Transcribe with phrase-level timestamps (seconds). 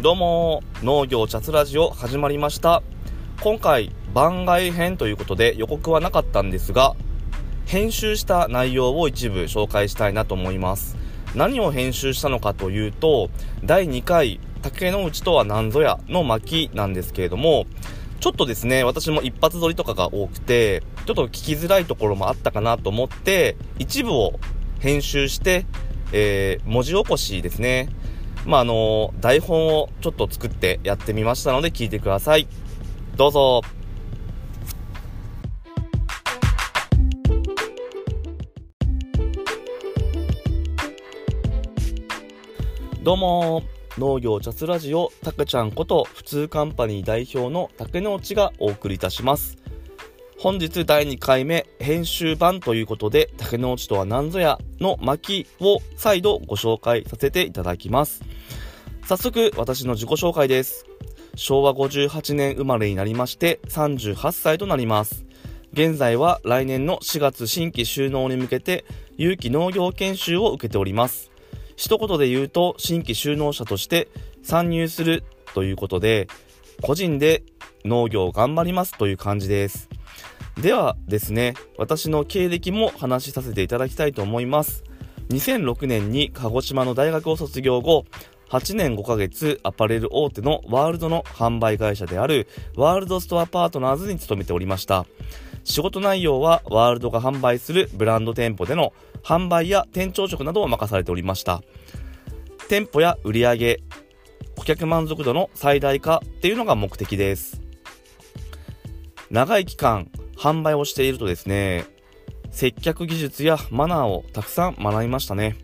[0.00, 2.84] どうも、農業チャツラジオ始まりました。
[3.40, 6.94] 今回、番外編ということで予告はなかったんですが、
[7.66, 10.96] 編集した内容を一部紹介したいなと思います。
[11.34, 13.28] 何を編集したのかというと、
[13.64, 17.66] 第2回、竹の内とは何ぞやの巻なんですけれども、
[18.20, 24.38] ちょっとですね、私も一発撮りとかが多くて、ちょっと聞きづらいところもあったかなと思って、一部を
[24.78, 25.66] 編集して、
[26.12, 27.88] えー、文字起こしですね。
[28.46, 32.48] まあ、あの、台本をちょっと作ってやってみましたので聞いてください。
[33.16, 33.62] どうぞ。
[43.02, 43.62] どうも
[43.96, 49.57] 農業チャツラジオたけちゃんこと普通カンパニー代表の竹之内がお送りいたします。
[50.40, 58.22] 本日第2回目編集版ということで竹之内とは何ぞやの巻を再度ご紹介させていただきます。
[59.04, 60.86] 早速私の自己紹介です。
[61.34, 65.24] 昭和58年生まれになりまして38歳となります。
[65.72, 68.84] 現在は来年の4月新規収納に向けて
[69.16, 71.32] 有機農業研修を受けております。
[71.74, 74.06] 一言で言うと新規収納者として
[74.44, 76.28] 参入するということで
[76.80, 77.42] 個人で
[77.84, 79.88] 農業を頑張りますという感じです。
[80.60, 84.82] ではですね、私の経歴も話しさせていただきたいと思います。
[85.28, 88.06] 2006年に鹿児島の大学を卒業後、
[88.50, 95.06] 8年5ヶ月アパレル大手のワールドの販売会社であるワールドストアパートナーズに勤めておりました。
[95.62, 101.62] 仕事内容はワールドが販売するブランド店舗での販売や店長職などを任されておりました。
[102.68, 103.80] 店舗や売上、
[104.56, 107.60] 顧客満足度の最大化っていうのが目的です。
[109.30, 111.84] 長い期間販売をしているとですね、
[112.50, 115.56] 接客技術やマナーをたくさん学びましたね。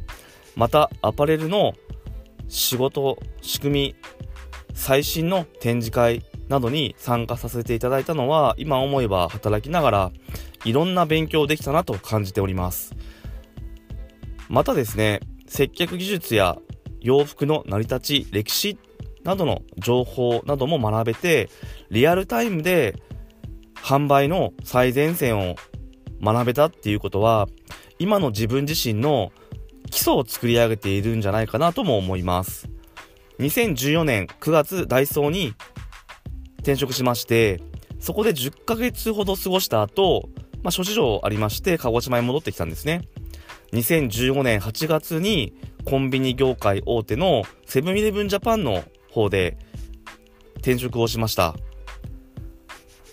[0.56, 1.75] また、アパレルの
[2.48, 3.95] 仕事、仕組み、
[4.75, 10.13] 最新の展示会などに参加させていただいたのは、今思えば働きながら、
[10.64, 12.95] いろんな勉強できたなと感じております。
[14.48, 16.58] またですね、接客技術や
[17.01, 18.79] 洋服の成り立ち、歴史
[19.23, 21.48] などの情報なども学べて、
[21.90, 23.01] リアルタイムで
[23.84, 25.56] 販売の最前線を
[26.22, 27.48] 学べたっていうことは、
[27.98, 29.30] 今の自分自身の
[29.90, 32.70] 基礎を作り上げているんじゃないかなとも思います。
[33.40, 35.52] 2014年9月ダイソーに
[36.61, 37.61] 転職しまして、
[38.00, 40.30] そこで10ヶ月ほど過ごした後、
[40.62, 43.02] まあ、諸事情ありまして、鹿児島に戻ってきたんですね。
[43.72, 45.52] 2015年8月に
[45.84, 49.58] コンビニ業界大手のセブンイレブンジャパンの方で
[50.56, 51.55] 転職をしました。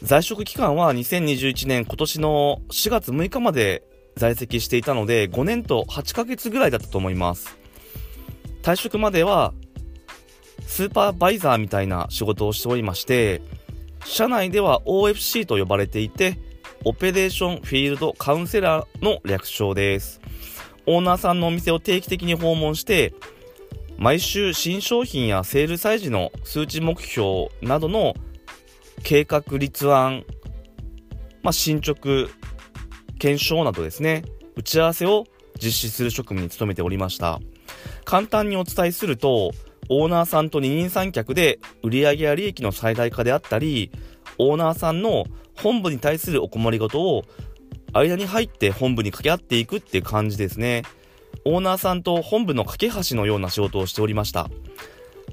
[0.03, 3.83] 在職期間は2021年今年の4月6日まで
[4.15, 7.55] 在籍していたので、5年と8ヶ月ぐらいだったと思います。
[8.63, 9.53] 退職までは、
[10.65, 13.43] スーパーバイザーみたいな仕事をしておりまして、
[14.03, 16.39] 社内では OFC と呼ばれていて、
[16.83, 20.19] オペレーションフィールドカウンセラーの略称です。
[20.87, 23.13] オーナーさんのお店を定期的に訪問して、
[23.99, 28.15] 毎週新商品やセールサイズの数値目標などの
[29.03, 30.25] 計画立案、
[31.43, 32.27] まあ、進捗、
[33.19, 34.23] 検証などですね、
[34.55, 35.25] 打ち合わせを
[35.61, 37.39] 実施する職務に努めておりました。
[38.05, 39.51] 簡単にお伝えすると、
[39.89, 43.91] オーナーさんと二人三脚で売上や利益の最大化であったり、
[44.37, 45.25] オーナーさんの
[45.55, 47.23] 本部に対するお困りごとを
[47.93, 50.83] 間に入って本部に掛け合っていくっていう感じですね。
[51.45, 54.49] オーナーさんと本部の架け橋のような仕事をしておりました。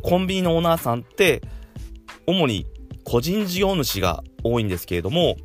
[0.03, 1.43] コンビニのオーナーさんって、
[2.27, 2.67] 主に
[3.09, 5.37] 個人事業主が多いんですけれども、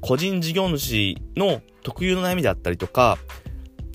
[0.00, 3.16] 個人事業主の特有の悩みであったりとか、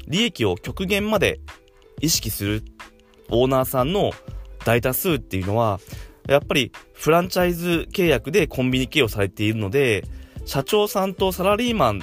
[0.08, 1.42] 利益を極限まで
[2.00, 2.64] 意識する
[3.30, 4.12] オーナーさんの
[4.64, 5.82] 大多数っていうのは、
[6.30, 10.06] やっぱりフランチャイズ契約でコンビニ経営をされているので、
[10.46, 12.02] 社長さんとサラリーマン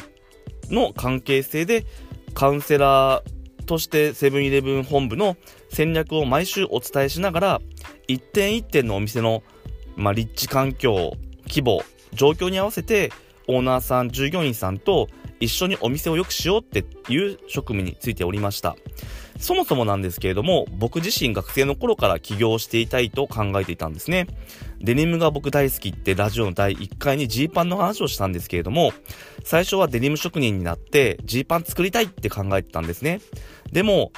[0.69, 1.87] の関係性で
[2.35, 5.39] カウンセラーとしてセブンイレブン本部の
[5.71, 7.61] 戦略を毎週お伝えしながら、
[8.09, 9.43] 一点一点のお店の、
[9.97, 11.13] まあ、立地環境、
[11.49, 11.83] 規模、
[12.13, 13.11] 状況に合わせて
[13.47, 15.09] オーナーさん、従業員さんと
[15.41, 18.77] 一緒にお店を良くしようっていう職務についておりました。
[19.39, 24.27] そもそもなんですけれども、僕自身学生の頃から起業していたいと考えていたんですね。
[24.81, 28.93] デニムが僕大好きってラジオの第1回にジーパンの話をしたんですけれども、
[29.43, 33.21] 最初はデニム職人になってジーパン作りたいって考えてたんですね。
[33.73, 34.13] でも、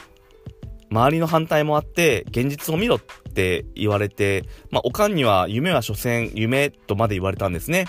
[0.91, 3.01] 周りの反対もあって、現実を見ろっ
[3.35, 7.87] て言われて、まあ、おかんには夢は所詮夢とまで言われたんですね。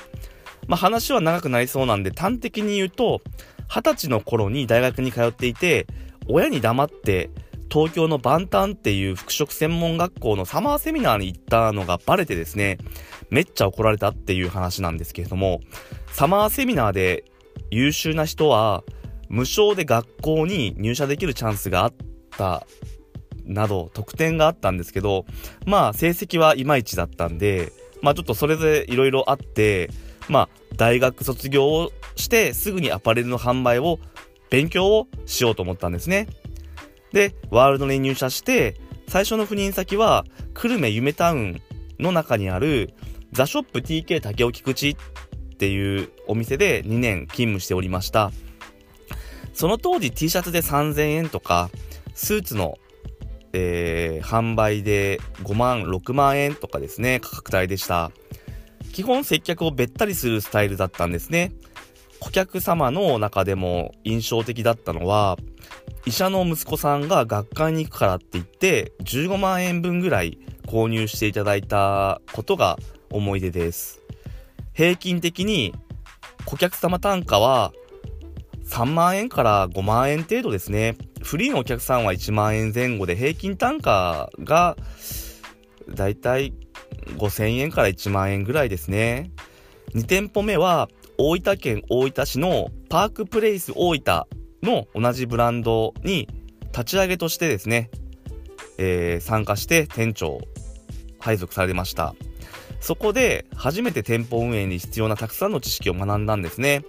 [0.67, 3.21] まあ、話は長くなりそうなんで端的に言うと、
[3.69, 5.87] 二十歳の頃に大学に通っていて、
[6.27, 7.29] 親に黙って
[7.71, 12.77] 東京のバンタンっていう服飾専門学校のサマーセミナーに行ったのがバレてですね、
[13.29, 15.61] めっちゃ怒られたっていう話なんですけれども、
[16.11, 17.25] サマーセミナーで
[17.71, 18.83] 優秀な人は
[19.29, 22.06] 無償で学校に入社できるチャンスがあって
[22.37, 22.65] た
[23.45, 25.25] など特典があったんですけど、
[25.65, 29.89] まあ成績はいまいちだったんで、まあちょっとそれぞれいろいろあって、
[30.29, 33.99] まあ大学卒業をしてすぐにアパレルの販売を
[34.49, 36.27] 勉強をしようと思ったんですね。
[37.11, 38.75] で、ワールドに入社して、
[39.07, 41.61] 最初の赴任先は、久留米夢タウン
[41.99, 42.93] の中にある、
[43.31, 44.95] ザショップ TK 竹尾菊池っ
[45.57, 48.31] ていうお店で2年勤務しておりました。
[49.53, 51.69] その当時 T シャツで3000円とか、
[52.17, 52.79] スーツの、
[53.53, 58.11] えー、販売で5万、6万円とかですね、価格帯でした。
[58.91, 61.53] 基本接客をべったりするスタイルだったんですね。
[62.19, 65.37] 顧客様の中でも印象的だったのは、
[66.07, 72.79] 医者の息子さんが学会に行くからって言って、15万円分ぐらい購入していただいたことが
[73.11, 74.01] 思い出です。
[74.73, 75.75] 平均的に
[76.45, 77.73] 顧客様単価は
[78.65, 80.97] 3万円から5万円程度ですね。
[81.27, 84.77] フリーのお客さんは1万円前後で平均単価が
[85.89, 86.53] だいたい
[87.17, 89.29] 5000円から1万円ぐらいですね。
[89.93, 90.87] 2店舗目は
[91.17, 94.23] 大分県大分市のパークプレイス大分
[94.63, 96.29] の同じブランドに
[96.71, 97.89] 立ち上げとしてですね、
[98.77, 100.39] えー、参加して店長
[101.19, 102.15] 配属されました。
[102.79, 106.85] そこで初めて店舗運営に必要なたくさんの知識を学んだんですね。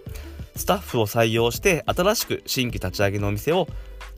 [0.54, 3.66] スタッフを採用して新しく新規立ち上げのお店を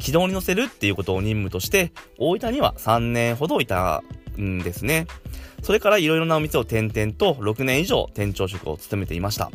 [0.00, 4.02] 軌道に乗せるっていうことを任務として大分には3年ほどいた
[4.40, 5.06] んですね。
[5.62, 9.50] それからいろいろなお店を転々と6年以上店長職を務めていました。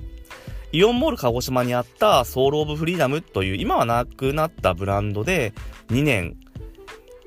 [0.71, 5.53] イオンモール鹿児島にあったソウルオブフリーダムという今はなくなったブランドで
[5.89, 6.37] 2年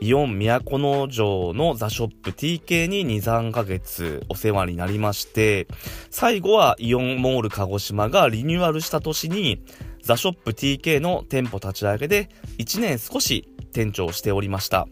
[0.01, 5.67] イオン都の城のザショップ TK に2、3ヶ月お世話になりまして、
[6.11, 9.61] 最後はイオンモール鹿児島がリニューアルした年に
[10.09, 14.89] ザショップ TK の店舗立ち上げで1年少し店長をしておりました。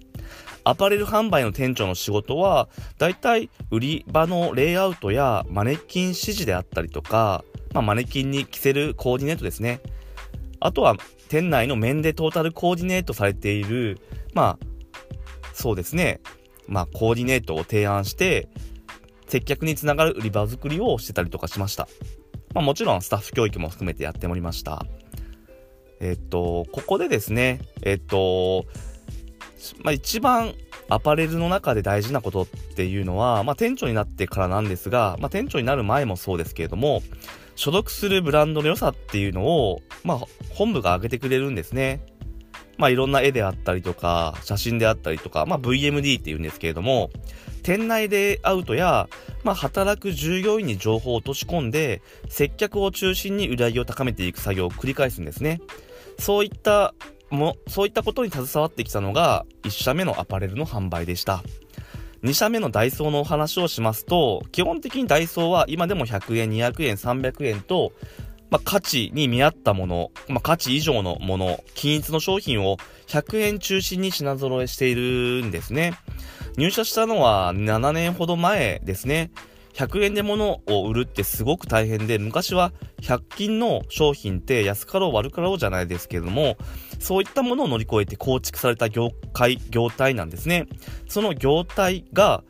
[0.62, 2.68] アパレル販売の店長の仕事は、
[2.98, 9.80] だいたい売り場のレイアウトやマネキン指示であったりとか、まあ、マネキンに着せるコーディネートですね。
[10.60, 10.96] あとは、
[11.30, 13.98] 店内の面でトータルコーディネートされている、
[14.34, 14.66] まあ、
[15.54, 16.20] そうですね。
[16.68, 18.50] まあ、コーディネートを提案して、
[19.28, 21.88] 接客につながる売り場作りをしてたりとかしました。
[22.52, 24.84] まあ、もちろんスタッフ教育も含めてやっておりました。
[26.00, 28.66] えっと、ここでですね、えっと、
[29.82, 30.54] まあ、一番
[30.88, 37.02] アパレルの中で大事なことっていうのは、まあ、店長になってからなんですが、まあ、店長になる前もそうですけれども、
[37.56, 40.20] 所属するブランドの良さっていうのを、まあ、
[40.50, 42.04] 本部が上げてくれるんですね。
[42.78, 47.10] まあ、いろんな絵であったりとか、写真であったりとか、まあ、VMD って言うんですけれども、
[47.62, 49.08] 店内レイアウトや、
[49.42, 55.60] まあ、働く従業員に情報を落とし込んで、接客を中心に売り上げを高めていく作業を繰り返すんですね。
[56.18, 56.94] そういった
[57.30, 61.42] も、そういったことに携わってきたのが、1社目のアパレルの販売でした。
[62.22, 67.92] 2社目のダイソーのお話をしますと、基本的にダイソーは今でも100円、200円、300円と、
[68.50, 72.78] まあ、価値に見合ったもの、まあ、価値以上のもの、均一の商品を
[73.08, 75.94] 100円中心に品揃えしているんですね。
[76.56, 79.30] 入社したのは7年ほど前ですね。
[79.76, 86.56] 100円で物を売るってすごく大変で、昔は100均の商品って安かろう悪かろうじゃないですけれども、
[86.98, 90.66] そういったものを乗り越えて構築された業界、業態なんですね。
[91.08, 92.42] その業態が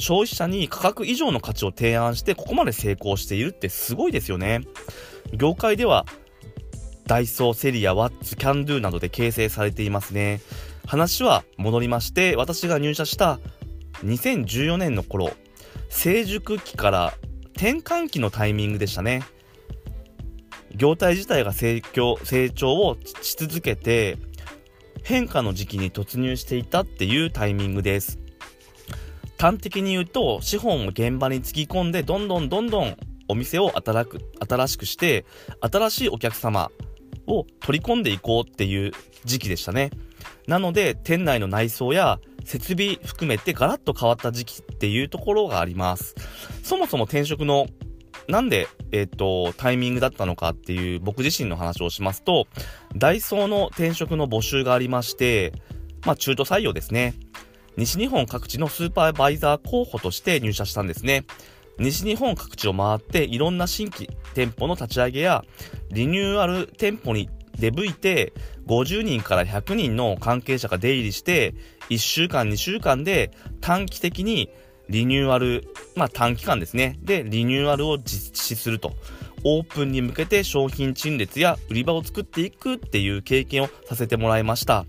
[0.00, 4.62] 消費者に価格以上の価値を提案してここまで成功しているってすごいですよね。
[5.32, 6.06] 業界では
[7.06, 10.40] ダイソー、セリア、ワッツ、キャンドゥなどで形成されていますね。
[10.86, 13.38] 話は戻りまして、私が入社した
[14.04, 15.30] 2014年の頃、
[15.94, 17.14] 成熟期から
[17.54, 19.22] 転換期のタイミングでしたね。
[20.74, 24.18] 業態自体が成長成長をし続けて
[25.02, 28.18] 変化の時期に突入していたっていうタイミングです。
[29.38, 32.96] 端的に言うと資本を現場につぎ込んでどんどんどんどん
[33.28, 35.24] お店を新く新しくして
[35.60, 36.70] 新しいお客様
[37.26, 38.92] を取り込んでいこうっていう
[39.24, 39.90] 時期でしたね。
[40.48, 46.14] なので店内の内装や設備含めてガラッと変わった時期っていうところがあります。
[46.62, 47.66] そもそも転職の
[48.28, 52.46] なんで、えっ、ー、と、タイミングだったのかっていう僕自身の話をしますと、
[52.96, 55.52] ダイソーの転職の募集がありまして、
[56.06, 57.14] まあ中途採用ですね。
[57.76, 61.26] 西日本各地のスーパーバイザー候補として入社したんですね。
[61.78, 65.44] 西日本各地を回っていろんな新規店舗の立ち上げや
[65.90, 68.32] リニューアル店舗に出向いて
[68.66, 71.54] 50人から100人の関係者が出入りして
[71.90, 73.30] 1週間2週間で
[73.60, 74.50] 短期的に
[74.88, 76.98] リニューアル、まあ短期間ですね。
[77.02, 78.92] で、リニューアルを実施すると。
[79.46, 84.86] オープンに向けて商品陳列や売り場を作っていくっていう経験をさせてもらいました。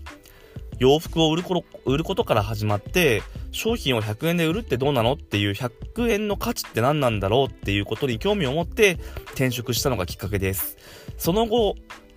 [0.78, 8.98] 洋服を売ること売ることから始まって、商品を100円で売るってどうなのっていう100円の価値って何なんだろうっていうことに興味を持って
[9.32, 10.76] 転職したのがきっかけです。
[11.16, 11.76] その後、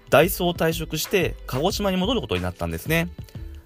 [0.09, 3.09] ダイソーを退職して鹿児島に戻ることになったんですね。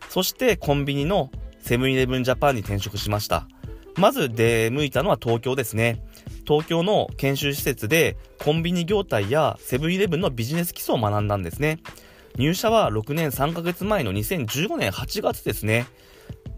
[0.09, 3.47] そしてコンビニのセブンイレブンジャパンに転職しました。
[3.95, 6.03] まず出向いたのは東京ですね。
[6.47, 11.79] 東京の研修施設でコンビニ業態やセブンイレブンのビジネス基礎を学んだんですね。
[12.35, 15.85] 入社は6年3ヶ月前の2015年8月ですね。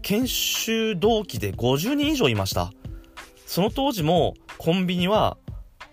[0.02, 2.72] 研修同期で50人以上いました。
[3.46, 5.36] その当時もコンビニは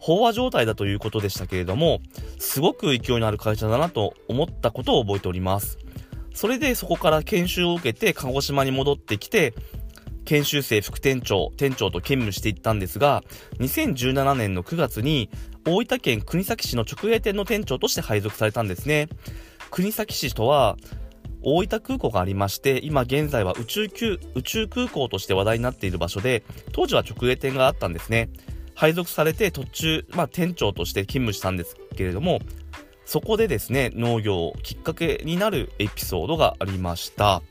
[0.01, 1.99] 飽和状態だということでしたけれども、
[2.43, 5.79] すごく勢いのある会社だなと思ったことを覚えております。
[6.35, 9.55] それでそこから研修を受けて鹿児島に戻ってきて、
[10.25, 13.23] 研修生副店長、店長と兼務していったんですが、
[13.59, 15.29] 2017年の9月に
[15.65, 19.07] 大分県国東市の直営店の店長として配属されたんですね。
[19.71, 20.75] 国東市とは、
[21.41, 23.89] 大分空港がありまして、今現在は宇宙
[24.35, 28.29] 宇宙空港として話題になっている場所で、当時は直営店があったんですね。
[28.75, 32.39] 配属されて途中、まあ店長として勤務したんですけれども、
[33.05, 37.41] そこでですね、農業きっかけになるエピソードがありました。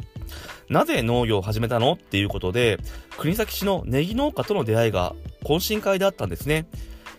[0.69, 2.79] なぜ農業を始めたのっていうことで、
[3.19, 5.14] 国崎市のネギ農家との出会いが
[5.45, 6.67] 懇親会であったんですね。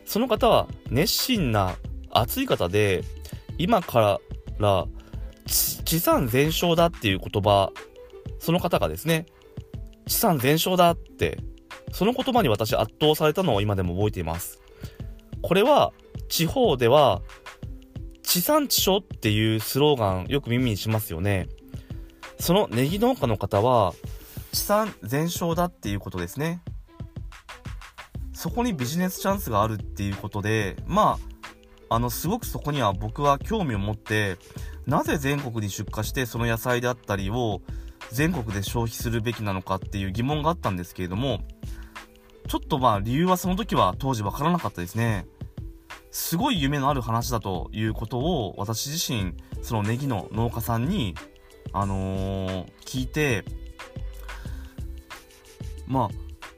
[0.06, 1.76] その方は熱心な
[2.10, 3.04] 熱い方で、
[3.58, 4.20] 今か
[4.60, 4.88] ら
[5.46, 7.72] 地産全焼だっていう言葉、
[8.40, 9.28] その方がですね、
[10.08, 11.38] 地産全焼だって、
[11.94, 14.62] その言葉に私圧倒されたのを今でも覚えています。
[15.42, 15.94] これは
[16.28, 17.22] 地方では
[18.24, 21.48] 地産地消っていうスローガンよく耳にしますよね。
[22.40, 23.94] そのネギ農家の方は、
[24.52, 26.62] 地産全焼だっていうことですね。
[28.34, 31.20] そこにビジネスチャンスがあるっていうことで、ま
[31.90, 34.38] あ、あの、すごくそこには僕は興味を持って、
[34.88, 37.62] なぜ全国に出荷してその野菜であったりを
[38.12, 41.40] 全国で消費するべきなのかっていう疑問があったんですけれども、
[42.54, 45.26] ちょっとまあ理由はその時は当時わからなかったですね。
[46.12, 49.34] すごい夢のある話だということを私自身、
[49.64, 51.16] そのネギの農家さんに
[51.72, 53.44] あのー、聞いて、
[55.88, 56.10] まあ、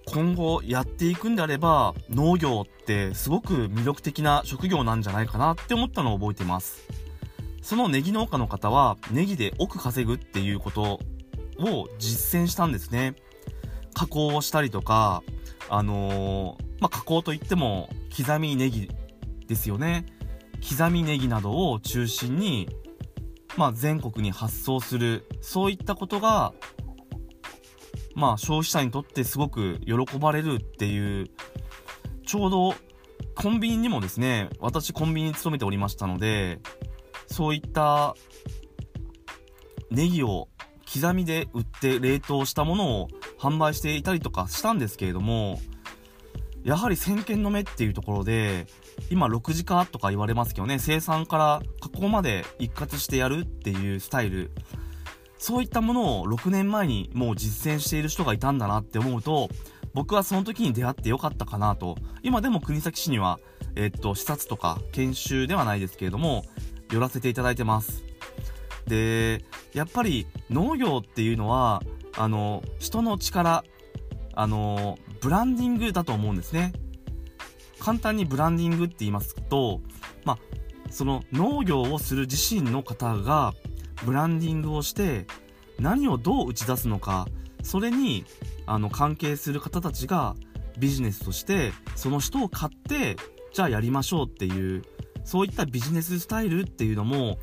[0.06, 6.90] 今後やっていくんであれば、農業ってすごく魅力的な職業なんじゃないかなって思ったのを覚えてます。
[7.62, 11.00] そのネギ農家の方は、ネギで億稼ぐっていうこと
[11.58, 13.16] を実践したんですね。
[13.94, 15.24] 加工をしたりとか、
[15.70, 18.90] あのー、まあ、加工といっても、刻みネギ
[19.48, 20.06] ですよね。
[20.68, 22.70] 刻みネギなどを中心に
[23.58, 26.54] まあ、全国に発送する、そういったことが、
[28.14, 31.30] まあ、消費者にとってすごく喜ばれるっていう、
[32.26, 32.76] ちょうど、
[33.36, 36.60] コンビニにもですね、私コンビニに勤めておりましたので、
[37.28, 38.16] そういった
[39.90, 40.50] ネギを
[40.92, 43.08] 刻みで売って冷凍したものを
[43.46, 45.60] 販売していたりとかしたんですけれども、
[46.64, 48.66] やはり先見の目っていうところで、
[49.12, 54.52] 今6時化とか言われますけどね、生産から加工まで一括してやるっていうスタイル。
[55.38, 59.50] そういったものを6年前にもう実践している人がいたんだなって思うと、
[59.94, 61.98] 僕はその時に出会ってよかったかなと。
[62.24, 63.40] 今でも国崎市には、
[63.76, 66.46] えっと、視察とか研修ではないですけれども、
[66.92, 68.04] 寄らせていただいてます。
[68.88, 71.84] で、やっぱり農業っていうのは、
[72.18, 73.64] あの、人の力、
[74.34, 76.74] あの、ブランディングだと思うんですね。
[77.80, 79.82] 簡単にブランディングって言いますと、
[80.24, 80.38] まあ、
[80.90, 83.54] その農業をする自身の方が
[84.06, 85.28] ブランディングをして
[85.80, 87.28] 何をどう打ち出すのか、
[87.64, 88.26] それに
[88.66, 90.36] あの関係する方たちが
[90.78, 93.16] ビジネスとしてその人を買って
[93.54, 94.84] じゃあやりましょうっていう
[95.24, 97.40] そういったビジネススタイルっていうのも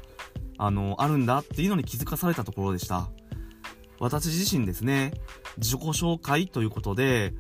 [0.59, 3.09] あのあるんだっていうのに気づかされたところでした
[4.03, 5.13] 私自身ですね
[5.59, 7.33] 自己紹介ということで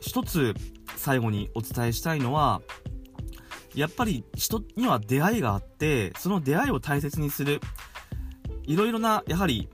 [0.00, 0.54] 一つ
[0.96, 2.62] 最後にお伝えしたいのは、
[3.74, 7.60] やっぱり人には出会いがあって、その出会いを大切にする。
[8.64, 9.68] いろいろな、やはり、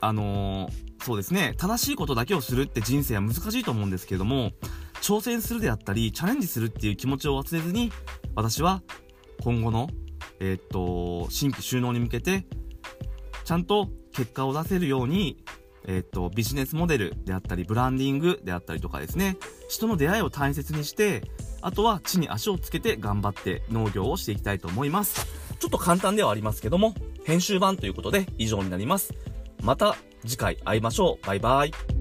[0.00, 4.52] あのー、そうですね、正しいことだけをするって人生は難しいと思うんですけれども、
[5.02, 7.92] 挑戦するであったり、チャレンジするっていう気持ちを忘れずに、
[8.34, 8.82] 私は
[9.42, 9.88] 今後の、
[10.40, 12.44] えー、っと、新規収納に向けて、
[13.44, 15.42] ちゃんと結果を出せるように
[15.86, 19.36] えっ、と、ビジネスモデルであったり、ブランディングであったりとかですね、
[19.68, 21.22] 人の出会いを大切にして、
[21.62, 25.26] あとは地に足をつけて頑張って農業をしていきたいと思います。
[25.58, 26.94] ちょっと簡単ではありますけども、
[27.24, 29.14] 編集版ということで以上になります。
[29.62, 29.96] また
[30.26, 31.26] 次回会いましょう。
[31.26, 31.99] バイバイ。